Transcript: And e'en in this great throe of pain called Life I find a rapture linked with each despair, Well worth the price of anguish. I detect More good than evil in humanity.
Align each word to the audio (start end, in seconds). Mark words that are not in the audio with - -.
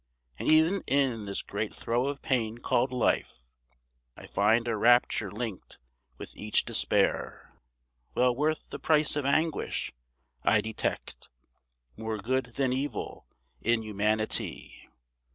And 0.39 0.49
e'en 0.49 0.81
in 0.87 1.25
this 1.25 1.43
great 1.43 1.75
throe 1.75 2.07
of 2.07 2.23
pain 2.23 2.57
called 2.57 2.91
Life 2.91 3.43
I 4.17 4.25
find 4.25 4.67
a 4.67 4.75
rapture 4.75 5.29
linked 5.29 5.77
with 6.17 6.35
each 6.35 6.65
despair, 6.65 7.53
Well 8.15 8.35
worth 8.35 8.71
the 8.71 8.79
price 8.79 9.15
of 9.15 9.27
anguish. 9.27 9.93
I 10.43 10.59
detect 10.59 11.29
More 11.95 12.17
good 12.17 12.53
than 12.55 12.73
evil 12.73 13.27
in 13.61 13.83
humanity. 13.83 14.89